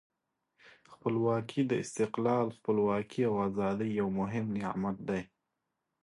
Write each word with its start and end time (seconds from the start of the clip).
خپلواکي 0.91 1.61
د 1.67 1.71
استقلال، 1.83 2.45
خپلواکي 2.57 3.21
او 3.29 3.33
آزادۍ 3.47 3.89
یو 3.99 4.07
مهم 4.19 4.45
نعمت 4.61 4.97
دی. 5.09 5.21